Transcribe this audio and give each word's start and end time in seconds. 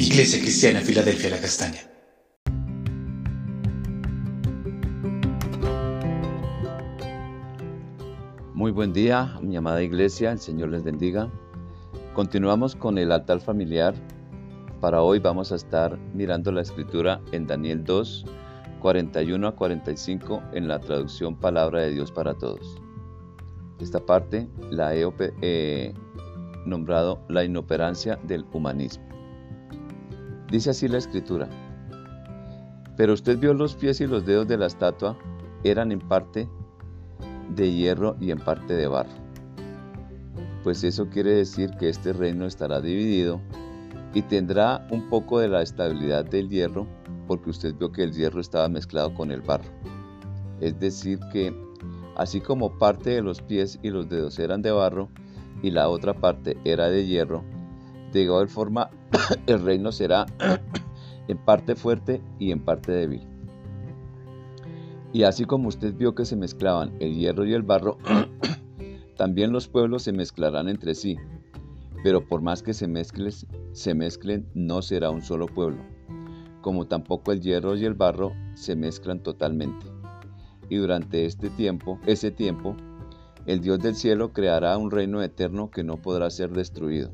Iglesia 0.00 0.40
Cristiana 0.40 0.78
Filadelfia 0.78 1.28
La 1.28 1.40
Castaña. 1.40 1.80
Muy 8.54 8.70
buen 8.70 8.92
día, 8.92 9.36
mi 9.42 9.56
amada 9.56 9.82
iglesia, 9.82 10.30
el 10.30 10.38
Señor 10.38 10.68
les 10.68 10.84
bendiga. 10.84 11.28
Continuamos 12.14 12.76
con 12.76 12.96
el 12.96 13.10
altar 13.10 13.40
familiar. 13.40 13.92
Para 14.80 15.02
hoy 15.02 15.18
vamos 15.18 15.50
a 15.50 15.56
estar 15.56 15.98
mirando 16.14 16.52
la 16.52 16.62
escritura 16.62 17.20
en 17.32 17.48
Daniel 17.48 17.82
2, 17.82 18.24
41 18.78 19.48
a 19.48 19.56
45 19.56 20.42
en 20.52 20.68
la 20.68 20.78
traducción 20.78 21.34
Palabra 21.34 21.82
de 21.82 21.90
Dios 21.90 22.12
para 22.12 22.34
Todos. 22.34 22.80
Esta 23.80 23.98
parte 23.98 24.48
la 24.70 24.94
he 24.94 25.04
eh, 25.42 25.92
nombrado 26.66 27.20
la 27.28 27.42
inoperancia 27.42 28.16
del 28.22 28.46
humanismo. 28.52 29.07
Dice 30.50 30.70
así 30.70 30.88
la 30.88 30.98
escritura. 30.98 31.48
Pero 32.96 33.12
usted 33.12 33.38
vio 33.38 33.54
los 33.54 33.74
pies 33.74 34.00
y 34.00 34.06
los 34.06 34.24
dedos 34.24 34.48
de 34.48 34.56
la 34.56 34.66
estatua, 34.66 35.16
eran 35.62 35.92
en 35.92 36.00
parte 36.00 36.48
de 37.54 37.72
hierro 37.72 38.16
y 38.20 38.30
en 38.30 38.38
parte 38.38 38.74
de 38.74 38.86
barro. 38.86 39.10
Pues 40.62 40.84
eso 40.84 41.08
quiere 41.08 41.32
decir 41.32 41.70
que 41.78 41.88
este 41.88 42.12
reino 42.12 42.46
estará 42.46 42.80
dividido 42.80 43.40
y 44.14 44.22
tendrá 44.22 44.86
un 44.90 45.08
poco 45.08 45.38
de 45.38 45.48
la 45.48 45.62
estabilidad 45.62 46.24
del 46.24 46.48
hierro, 46.48 46.86
porque 47.26 47.50
usted 47.50 47.74
vio 47.74 47.92
que 47.92 48.02
el 48.02 48.12
hierro 48.12 48.40
estaba 48.40 48.68
mezclado 48.68 49.14
con 49.14 49.30
el 49.30 49.42
barro. 49.42 49.68
Es 50.60 50.78
decir, 50.80 51.20
que 51.32 51.54
así 52.16 52.40
como 52.40 52.78
parte 52.78 53.10
de 53.10 53.22
los 53.22 53.42
pies 53.42 53.78
y 53.82 53.90
los 53.90 54.08
dedos 54.08 54.38
eran 54.38 54.62
de 54.62 54.72
barro 54.72 55.08
y 55.62 55.70
la 55.70 55.88
otra 55.88 56.14
parte 56.14 56.56
era 56.64 56.88
de 56.88 57.06
hierro, 57.06 57.44
de 58.12 58.22
igual 58.22 58.48
forma 58.48 58.90
el 59.46 59.62
reino 59.62 59.92
será 59.92 60.26
en 61.28 61.38
parte 61.38 61.74
fuerte 61.74 62.22
y 62.38 62.52
en 62.52 62.60
parte 62.60 62.92
débil. 62.92 63.22
Y 65.12 65.22
así 65.22 65.44
como 65.44 65.68
usted 65.68 65.94
vio 65.94 66.14
que 66.14 66.24
se 66.24 66.36
mezclaban 66.36 66.94
el 67.00 67.14
hierro 67.14 67.44
y 67.46 67.54
el 67.54 67.62
barro, 67.62 67.98
también 69.16 69.52
los 69.52 69.68
pueblos 69.68 70.02
se 70.02 70.12
mezclarán 70.12 70.68
entre 70.68 70.94
sí, 70.94 71.16
pero 72.02 72.26
por 72.26 72.42
más 72.42 72.62
que 72.62 72.74
se 72.74 72.86
mezclen, 72.86 73.32
se 73.72 73.94
mezclen 73.94 74.46
no 74.54 74.82
será 74.82 75.10
un 75.10 75.22
solo 75.22 75.46
pueblo, 75.46 75.78
como 76.60 76.86
tampoco 76.86 77.32
el 77.32 77.40
hierro 77.40 77.76
y 77.76 77.84
el 77.84 77.94
barro 77.94 78.32
se 78.54 78.76
mezclan 78.76 79.22
totalmente. 79.22 79.86
Y 80.68 80.76
durante 80.76 81.24
este 81.24 81.48
tiempo, 81.48 81.98
ese 82.06 82.30
tiempo, 82.30 82.76
el 83.46 83.62
Dios 83.62 83.78
del 83.80 83.94
cielo 83.94 84.34
creará 84.34 84.76
un 84.76 84.90
reino 84.90 85.22
eterno 85.22 85.70
que 85.70 85.82
no 85.82 85.96
podrá 85.96 86.28
ser 86.28 86.50
destruido. 86.50 87.10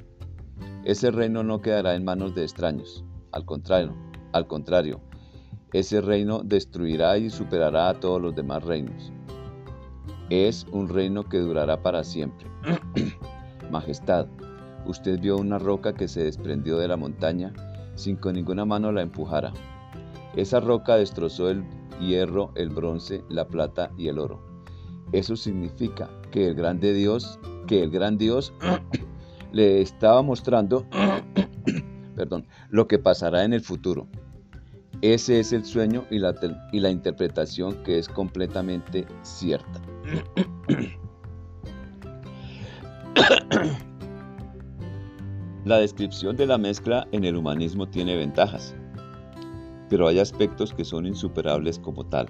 Ese 0.84 1.10
reino 1.10 1.42
no 1.42 1.62
quedará 1.62 1.94
en 1.94 2.04
manos 2.04 2.34
de 2.34 2.42
extraños, 2.42 3.04
al 3.32 3.46
contrario, 3.46 3.94
al 4.32 4.46
contrario, 4.46 5.00
ese 5.72 6.02
reino 6.02 6.42
destruirá 6.44 7.16
y 7.16 7.30
superará 7.30 7.88
a 7.88 7.98
todos 7.98 8.20
los 8.20 8.34
demás 8.34 8.62
reinos. 8.62 9.10
Es 10.28 10.66
un 10.72 10.90
reino 10.90 11.26
que 11.26 11.38
durará 11.38 11.82
para 11.82 12.04
siempre. 12.04 12.46
Majestad, 13.70 14.26
usted 14.84 15.18
vio 15.20 15.38
una 15.38 15.58
roca 15.58 15.94
que 15.94 16.06
se 16.06 16.22
desprendió 16.22 16.76
de 16.76 16.88
la 16.88 16.98
montaña 16.98 17.54
sin 17.94 18.18
que 18.18 18.32
ninguna 18.34 18.66
mano 18.66 18.92
la 18.92 19.00
empujara. 19.00 19.54
Esa 20.36 20.60
roca 20.60 20.96
destrozó 20.96 21.48
el 21.48 21.64
hierro, 21.98 22.52
el 22.56 22.68
bronce, 22.68 23.24
la 23.30 23.48
plata 23.48 23.90
y 23.96 24.08
el 24.08 24.18
oro. 24.18 24.38
Eso 25.12 25.34
significa 25.34 26.10
que 26.30 26.46
el 26.48 26.54
grande 26.54 26.92
Dios, 26.92 27.38
que 27.66 27.82
el 27.82 27.90
gran 27.90 28.18
Dios 28.18 28.52
le 29.54 29.80
estaba 29.80 30.20
mostrando, 30.20 30.84
perdón, 32.16 32.46
lo 32.70 32.88
que 32.88 32.98
pasará 32.98 33.44
en 33.44 33.52
el 33.52 33.60
futuro. 33.60 34.08
Ese 35.00 35.38
es 35.38 35.52
el 35.52 35.64
sueño 35.64 36.04
y 36.10 36.18
la, 36.18 36.34
y 36.72 36.80
la 36.80 36.90
interpretación 36.90 37.82
que 37.84 37.98
es 37.98 38.08
completamente 38.08 39.06
cierta. 39.22 39.80
La 45.64 45.78
descripción 45.78 46.36
de 46.36 46.46
la 46.46 46.58
mezcla 46.58 47.08
en 47.10 47.24
el 47.24 47.36
humanismo 47.36 47.88
tiene 47.88 48.16
ventajas, 48.16 48.74
pero 49.88 50.06
hay 50.08 50.18
aspectos 50.18 50.74
que 50.74 50.84
son 50.84 51.06
insuperables 51.06 51.78
como 51.78 52.04
tal, 52.04 52.28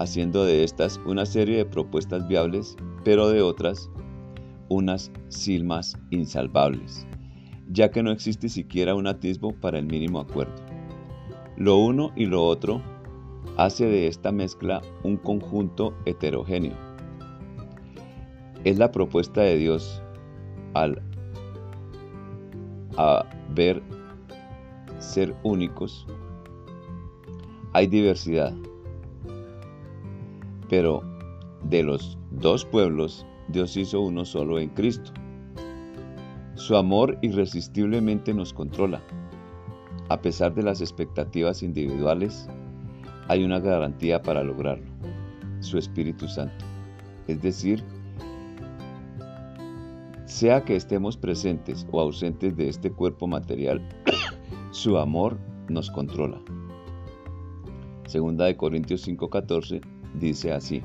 haciendo 0.00 0.44
de 0.44 0.64
estas 0.64 0.98
una 1.06 1.24
serie 1.26 1.58
de 1.58 1.64
propuestas 1.64 2.26
viables, 2.26 2.76
pero 3.04 3.28
de 3.28 3.40
otras 3.40 3.88
unas 4.68 5.10
silmas 5.28 5.96
insalvables, 6.10 7.06
ya 7.70 7.90
que 7.90 8.02
no 8.02 8.10
existe 8.10 8.48
siquiera 8.48 8.94
un 8.94 9.06
atisbo 9.06 9.52
para 9.52 9.78
el 9.78 9.86
mínimo 9.86 10.20
acuerdo. 10.20 10.54
Lo 11.56 11.78
uno 11.78 12.12
y 12.14 12.26
lo 12.26 12.44
otro 12.44 12.80
hace 13.56 13.86
de 13.86 14.06
esta 14.06 14.30
mezcla 14.30 14.80
un 15.02 15.16
conjunto 15.16 15.94
heterogéneo. 16.04 16.76
Es 18.64 18.78
la 18.78 18.92
propuesta 18.92 19.40
de 19.40 19.56
Dios 19.56 20.02
al 20.74 21.02
ver 23.54 23.82
ser 24.98 25.34
únicos. 25.42 26.06
Hay 27.72 27.86
diversidad, 27.86 28.54
pero 30.68 31.02
de 31.64 31.82
los 31.82 32.18
dos 32.30 32.64
pueblos 32.64 33.26
Dios 33.48 33.76
hizo 33.76 34.00
uno 34.00 34.24
solo 34.24 34.58
en 34.58 34.68
Cristo. 34.70 35.10
Su 36.54 36.76
amor 36.76 37.18
irresistiblemente 37.22 38.34
nos 38.34 38.52
controla. 38.52 39.00
A 40.10 40.20
pesar 40.20 40.54
de 40.54 40.62
las 40.62 40.80
expectativas 40.80 41.62
individuales, 41.62 42.48
hay 43.28 43.44
una 43.44 43.60
garantía 43.60 44.22
para 44.22 44.42
lograrlo, 44.42 44.86
su 45.60 45.78
Espíritu 45.78 46.28
Santo. 46.28 46.64
Es 47.26 47.40
decir, 47.40 47.84
sea 50.24 50.64
que 50.64 50.76
estemos 50.76 51.16
presentes 51.16 51.86
o 51.90 52.00
ausentes 52.00 52.56
de 52.56 52.68
este 52.68 52.90
cuerpo 52.90 53.26
material, 53.26 53.86
su 54.72 54.98
amor 54.98 55.38
nos 55.68 55.90
controla. 55.90 56.40
Segunda 58.06 58.46
de 58.46 58.56
Corintios 58.56 59.06
5:14 59.06 59.80
dice 60.18 60.52
así: 60.52 60.82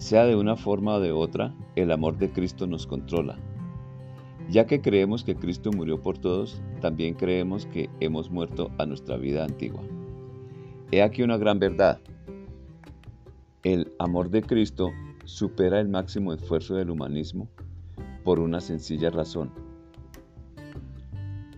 Sea 0.00 0.24
de 0.24 0.34
una 0.34 0.56
forma 0.56 0.96
o 0.96 1.00
de 1.00 1.12
otra, 1.12 1.54
el 1.76 1.92
amor 1.92 2.18
de 2.18 2.32
Cristo 2.32 2.66
nos 2.66 2.86
controla 2.86 3.38
ya 4.50 4.66
que 4.66 4.80
creemos 4.80 5.22
que 5.22 5.36
Cristo 5.36 5.70
murió 5.70 6.02
por 6.02 6.18
todos, 6.18 6.60
también 6.80 7.14
creemos 7.14 7.66
que 7.66 7.88
hemos 8.00 8.30
muerto 8.30 8.70
a 8.78 8.86
nuestra 8.86 9.16
vida 9.16 9.44
antigua. 9.44 9.82
He 10.90 11.02
aquí 11.02 11.22
una 11.22 11.36
gran 11.36 11.60
verdad. 11.60 12.00
El 13.62 13.92
amor 14.00 14.30
de 14.30 14.42
Cristo 14.42 14.90
supera 15.24 15.78
el 15.78 15.88
máximo 15.88 16.32
esfuerzo 16.32 16.74
del 16.74 16.90
humanismo 16.90 17.48
por 18.24 18.40
una 18.40 18.60
sencilla 18.60 19.10
razón. 19.10 19.52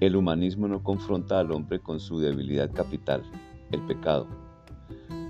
El 0.01 0.17
humanismo 0.17 0.69
no 0.69 0.83
confronta 0.83 1.39
al 1.39 1.51
hombre 1.53 1.81
con 1.81 1.99
su 1.99 2.19
debilidad 2.19 2.71
capital, 2.73 3.23
el 3.71 3.81
pecado, 3.87 4.27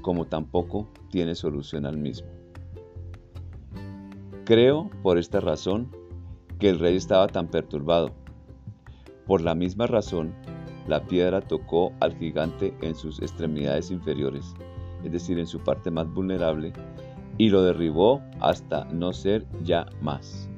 como 0.01 0.25
tampoco 0.25 0.89
tiene 1.11 1.37
solución 1.37 1.87
al 1.87 1.99
mismo. 1.99 2.42
Creo, 4.45 4.91
por 5.05 5.19
esta 5.19 5.39
razón, 5.39 5.89
que 6.59 6.69
el 6.69 6.81
rey 6.81 6.97
estaba 6.97 7.29
tan 7.29 7.47
perturbado. 7.47 8.11
Por 9.25 9.41
la 9.41 9.55
misma 9.55 9.87
razón, 9.87 10.35
la 10.89 11.07
piedra 11.07 11.41
tocó 11.41 11.93
al 12.01 12.17
gigante 12.17 12.75
en 12.81 12.97
sus 12.97 13.23
extremidades 13.23 13.93
inferiores, 13.93 14.55
es 15.05 15.13
decir, 15.13 15.39
en 15.39 15.47
su 15.47 15.61
parte 15.61 15.93
más 15.93 16.13
vulnerable, 16.13 16.73
y 17.39 17.51
lo 17.51 17.63
derribó 17.63 18.21
hasta 18.41 18.85
no 18.87 19.13
ser 19.13 19.47
ya 19.63 19.87
más. 20.01 20.49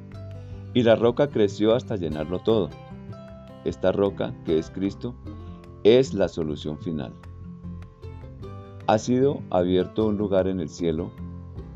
Y 0.72 0.82
la 0.82 0.96
roca 0.96 1.28
creció 1.28 1.74
hasta 1.74 1.96
llenarlo 1.96 2.38
todo. 2.38 2.70
Esta 3.66 3.92
roca, 3.92 4.34
que 4.46 4.58
es 4.58 4.70
Cristo, 4.70 5.14
es 5.84 6.14
la 6.14 6.28
solución 6.28 6.78
final. 6.78 7.12
Ha 8.86 8.96
sido 8.96 9.42
abierto 9.50 10.06
un 10.06 10.16
lugar 10.16 10.48
en 10.48 10.60
el 10.60 10.70
cielo 10.70 11.10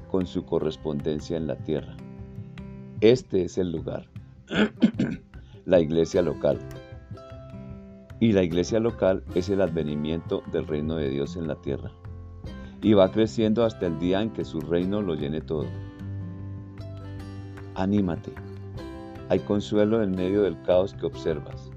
con 0.09 0.27
su 0.27 0.45
correspondencia 0.45 1.37
en 1.37 1.47
la 1.47 1.57
tierra. 1.57 1.97
Este 3.01 3.45
es 3.45 3.59
el 3.59 3.71
lugar 3.71 4.09
la 5.67 5.81
iglesia 5.81 6.23
local. 6.23 6.59
Y 8.21 8.33
la 8.33 8.43
iglesia 8.43 8.81
local 8.81 9.23
es 9.35 9.49
el 9.49 9.61
advenimiento 9.61 10.43
del 10.51 10.67
reino 10.67 10.97
de 10.97 11.11
Dios 11.11 11.37
en 11.37 11.47
la 11.47 11.57
tierra. 11.57 11.93
Y 12.83 12.95
va 12.95 13.13
creciendo 13.13 13.65
hasta 13.65 13.87
el 13.87 13.99
día 13.99 14.23
en 14.23 14.31
que 14.31 14.45
su 14.45 14.61
reino 14.61 15.03
lo 15.03 15.15
llene 15.15 15.41
todo. 15.41 15.67
Anímate. 17.75 18.33
Hay 19.29 19.41
consuelo 19.41 20.03
en 20.03 20.13
medio 20.13 20.43
del 20.43 20.61
caos 20.63 20.95
que 20.95 21.07
observas. 21.07 21.71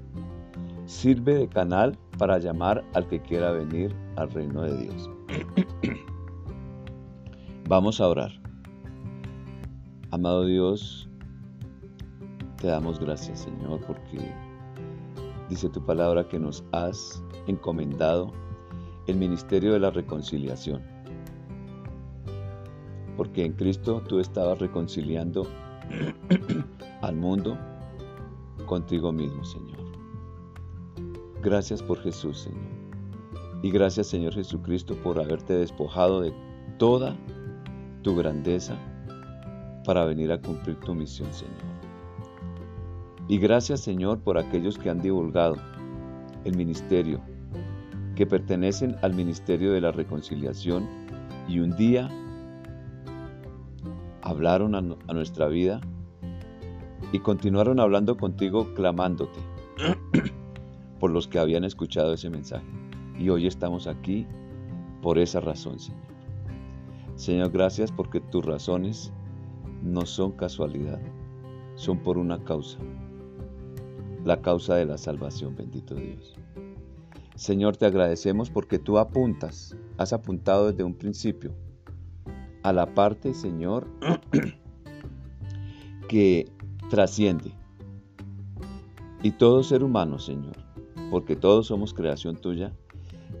Sirve 0.86 1.34
de 1.34 1.48
canal 1.48 1.96
para 2.18 2.38
llamar 2.38 2.82
al 2.94 3.06
que 3.06 3.20
quiera 3.20 3.52
venir 3.52 3.94
al 4.16 4.30
reino 4.30 4.62
de 4.62 4.76
Dios. 4.78 5.10
Vamos 7.72 8.02
a 8.02 8.08
orar. 8.08 8.30
Amado 10.10 10.44
Dios, 10.44 11.08
te 12.60 12.66
damos 12.66 13.00
gracias, 13.00 13.40
Señor, 13.40 13.80
porque 13.86 14.30
dice 15.48 15.70
tu 15.70 15.82
palabra 15.82 16.28
que 16.28 16.38
nos 16.38 16.62
has 16.72 17.24
encomendado 17.46 18.30
el 19.06 19.16
ministerio 19.16 19.72
de 19.72 19.80
la 19.80 19.90
reconciliación. 19.90 20.82
Porque 23.16 23.42
en 23.42 23.54
Cristo 23.54 24.02
tú 24.06 24.20
estabas 24.20 24.58
reconciliando 24.58 25.46
al 27.00 27.16
mundo 27.16 27.56
contigo 28.66 29.12
mismo, 29.12 29.42
Señor. 29.44 29.78
Gracias 31.40 31.82
por 31.82 31.98
Jesús, 32.02 32.40
Señor. 32.40 33.62
Y 33.62 33.70
gracias, 33.70 34.08
Señor 34.08 34.34
Jesucristo, 34.34 34.94
por 34.96 35.18
haberte 35.18 35.54
despojado 35.54 36.20
de 36.20 36.34
toda 36.76 37.16
tu 38.02 38.16
grandeza 38.16 38.76
para 39.84 40.04
venir 40.04 40.30
a 40.32 40.40
cumplir 40.40 40.76
tu 40.80 40.94
misión, 40.94 41.32
Señor. 41.32 41.54
Y 43.28 43.38
gracias, 43.38 43.80
Señor, 43.80 44.20
por 44.20 44.38
aquellos 44.38 44.78
que 44.78 44.90
han 44.90 45.00
divulgado 45.00 45.56
el 46.44 46.56
ministerio, 46.56 47.20
que 48.14 48.26
pertenecen 48.26 48.96
al 49.02 49.14
ministerio 49.14 49.72
de 49.72 49.80
la 49.80 49.92
reconciliación 49.92 50.86
y 51.48 51.60
un 51.60 51.76
día 51.76 52.08
hablaron 54.22 54.74
a, 54.74 55.12
nuestra 55.12 55.48
vida 55.48 55.80
y 57.12 57.18
continuaron 57.20 57.80
hablando 57.80 58.16
contigo 58.16 58.72
clamándote 58.74 59.40
por 61.00 61.10
los 61.10 61.26
que 61.28 61.38
habían 61.38 61.64
escuchado 61.64 62.14
ese 62.14 62.30
mensaje. 62.30 62.66
Y 63.18 63.28
hoy 63.28 63.46
estamos 63.46 63.86
aquí 63.86 64.26
por 65.00 65.18
esa 65.18 65.40
razón, 65.40 65.78
Señor. 65.78 66.11
Señor, 67.22 67.52
gracias 67.52 67.92
porque 67.92 68.18
tus 68.18 68.44
razones 68.44 69.12
no 69.80 70.06
son 70.06 70.32
casualidad, 70.32 71.00
son 71.76 72.00
por 72.00 72.18
una 72.18 72.42
causa, 72.42 72.80
la 74.24 74.42
causa 74.42 74.74
de 74.74 74.86
la 74.86 74.98
salvación, 74.98 75.54
bendito 75.54 75.94
Dios. 75.94 76.34
Señor, 77.36 77.76
te 77.76 77.86
agradecemos 77.86 78.50
porque 78.50 78.80
tú 78.80 78.98
apuntas, 78.98 79.76
has 79.98 80.12
apuntado 80.12 80.72
desde 80.72 80.82
un 80.82 80.94
principio 80.94 81.52
a 82.64 82.72
la 82.72 82.92
parte, 82.92 83.34
Señor, 83.34 83.86
que 86.08 86.50
trasciende. 86.90 87.52
Y 89.22 89.30
todo 89.30 89.62
ser 89.62 89.84
humano, 89.84 90.18
Señor, 90.18 90.56
porque 91.08 91.36
todos 91.36 91.68
somos 91.68 91.94
creación 91.94 92.34
tuya, 92.34 92.72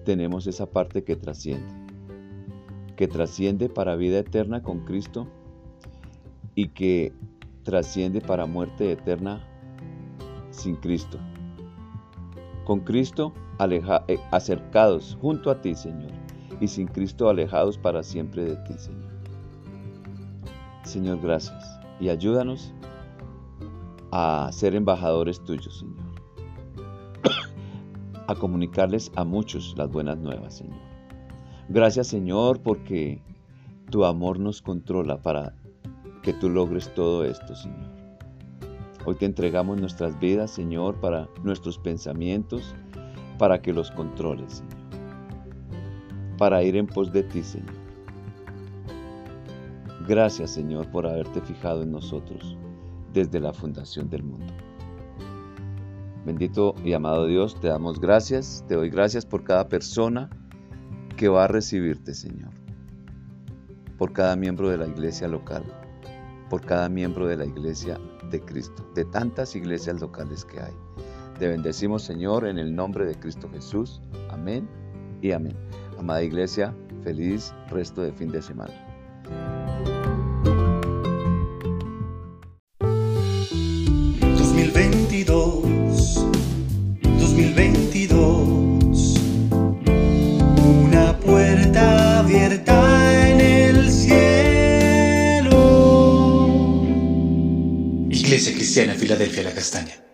tenemos 0.04 0.46
esa 0.46 0.66
parte 0.66 1.02
que 1.02 1.16
trasciende, 1.16 1.81
que 2.96 3.08
trasciende 3.08 3.68
para 3.68 3.96
vida 3.96 4.18
eterna 4.18 4.62
con 4.62 4.80
Cristo 4.80 5.28
y 6.54 6.68
que 6.68 7.12
trasciende 7.62 8.20
para 8.20 8.46
muerte 8.46 8.92
eterna 8.92 9.46
sin 10.50 10.76
Cristo. 10.76 11.18
Con 12.64 12.80
Cristo 12.80 13.32
eh, 13.58 14.20
acercados 14.30 15.16
junto 15.20 15.50
a 15.50 15.60
ti, 15.60 15.74
Señor, 15.74 16.10
y 16.60 16.68
sin 16.68 16.86
Cristo 16.88 17.28
alejados 17.28 17.78
para 17.78 18.02
siempre 18.02 18.44
de 18.44 18.56
ti, 18.56 18.74
Señor. 18.76 19.12
Señor, 20.84 21.20
gracias. 21.20 21.80
Y 22.00 22.08
ayúdanos 22.08 22.74
a 24.10 24.48
ser 24.52 24.74
embajadores 24.74 25.42
tuyos, 25.44 25.78
Señor. 25.78 26.12
a 28.26 28.34
comunicarles 28.34 29.12
a 29.14 29.24
muchos 29.24 29.74
las 29.76 29.90
buenas 29.90 30.18
nuevas, 30.18 30.54
Señor. 30.54 30.91
Gracias, 31.68 32.08
Señor, 32.08 32.60
porque 32.60 33.22
tu 33.90 34.04
amor 34.04 34.38
nos 34.38 34.62
controla 34.62 35.20
para 35.20 35.54
que 36.22 36.32
tú 36.32 36.48
logres 36.48 36.92
todo 36.94 37.24
esto, 37.24 37.54
Señor. 37.54 37.90
Hoy 39.04 39.16
te 39.16 39.26
entregamos 39.26 39.80
nuestras 39.80 40.18
vidas, 40.20 40.50
Señor, 40.50 41.00
para 41.00 41.28
nuestros 41.42 41.78
pensamientos, 41.78 42.74
para 43.38 43.60
que 43.60 43.72
los 43.72 43.90
controles, 43.90 44.54
Señor. 44.54 44.78
Para 46.38 46.62
ir 46.62 46.76
en 46.76 46.86
pos 46.86 47.12
de 47.12 47.22
ti, 47.22 47.42
Señor. 47.42 47.82
Gracias 50.08 50.50
Señor 50.50 50.90
por 50.90 51.06
haberte 51.06 51.40
fijado 51.40 51.82
en 51.82 51.92
nosotros 51.92 52.56
desde 53.12 53.38
la 53.38 53.52
fundación 53.52 54.10
del 54.10 54.24
mundo. 54.24 54.52
Bendito 56.24 56.74
y 56.84 56.92
amado 56.92 57.26
Dios, 57.26 57.58
te 57.60 57.68
damos 57.68 58.00
gracias, 58.00 58.64
te 58.66 58.74
doy 58.74 58.90
gracias 58.90 59.24
por 59.24 59.44
cada 59.44 59.68
persona 59.68 60.28
que 61.22 61.28
va 61.28 61.44
a 61.44 61.46
recibirte, 61.46 62.14
Señor. 62.14 62.50
Por 63.96 64.12
cada 64.12 64.34
miembro 64.34 64.68
de 64.68 64.76
la 64.76 64.88
iglesia 64.88 65.28
local, 65.28 65.62
por 66.50 66.62
cada 66.62 66.88
miembro 66.88 67.28
de 67.28 67.36
la 67.36 67.46
iglesia 67.46 67.96
de 68.28 68.40
Cristo, 68.40 68.84
de 68.96 69.04
tantas 69.04 69.54
iglesias 69.54 70.00
locales 70.00 70.44
que 70.44 70.58
hay. 70.58 70.72
Te 71.38 71.46
bendecimos, 71.46 72.02
Señor, 72.02 72.44
en 72.44 72.58
el 72.58 72.74
nombre 72.74 73.06
de 73.06 73.14
Cristo 73.14 73.48
Jesús. 73.52 74.02
Amén 74.30 74.68
y 75.20 75.30
amén. 75.30 75.56
Amada 75.96 76.24
iglesia, 76.24 76.74
feliz 77.04 77.54
resto 77.70 78.02
de 78.02 78.10
fin 78.10 78.32
de 78.32 78.42
semana. 78.42 78.91
Filadelfia 99.12 99.42
La 99.42 99.52
Castaña. 99.52 100.11